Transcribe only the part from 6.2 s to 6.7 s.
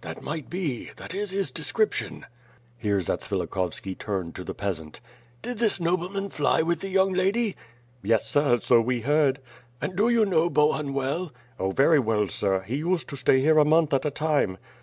fly